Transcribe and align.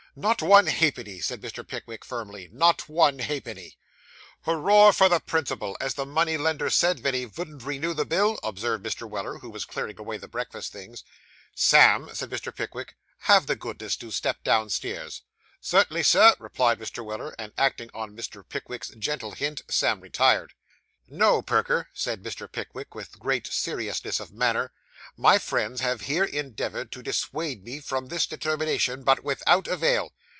'Not 0.13 0.41
one 0.41 0.67
halfpenny,' 0.67 1.21
said 1.21 1.39
Mr. 1.39 1.65
Pickwick 1.65 2.03
firmly; 2.03 2.49
'not 2.51 2.89
one 2.89 3.19
halfpenny.' 3.19 3.77
'Hooroar 4.45 4.91
for 4.91 5.07
the 5.07 5.21
principle, 5.21 5.77
as 5.79 5.93
the 5.93 6.05
money 6.05 6.35
lender 6.35 6.69
said 6.69 6.99
ven 6.99 7.13
he 7.13 7.23
vouldn't 7.23 7.63
renew 7.63 7.93
the 7.93 8.03
bill,' 8.05 8.37
observed 8.43 8.85
Mr. 8.85 9.09
Weller, 9.09 9.37
who 9.37 9.49
was 9.49 9.63
clearing 9.63 9.97
away 9.97 10.17
the 10.17 10.27
breakfast 10.27 10.73
things. 10.73 11.05
'Sam,' 11.55 12.13
said 12.13 12.29
Mr. 12.29 12.53
Pickwick, 12.53 12.97
'have 13.19 13.47
the 13.47 13.55
goodness 13.55 13.95
to 13.95 14.11
step 14.11 14.43
downstairs.' 14.43 15.21
'Cert'nly, 15.63 16.03
sir,' 16.03 16.35
replied 16.39 16.77
Mr. 16.77 17.05
Weller; 17.05 17.33
and 17.39 17.53
acting 17.57 17.89
on 17.93 18.13
Mr. 18.13 18.43
Pickwick's 18.45 18.89
gentle 18.89 19.31
hint, 19.31 19.61
Sam 19.69 20.01
retired. 20.01 20.51
'No, 21.07 21.41
Perker,' 21.41 21.87
said 21.93 22.21
Mr. 22.21 22.51
Pickwick, 22.51 22.93
with 22.93 23.17
great 23.17 23.47
seriousness 23.47 24.19
of 24.19 24.33
manner, 24.33 24.73
'my 25.17 25.39
friends 25.39 25.81
here 25.81 26.25
have 26.25 26.33
endeavoured 26.33 26.91
to 26.91 27.01
dissuade 27.01 27.63
me 27.65 27.79
from 27.79 28.05
this 28.05 28.27
determination, 28.27 29.03
but 29.03 29.23
without 29.23 29.67
avail. 29.67 30.13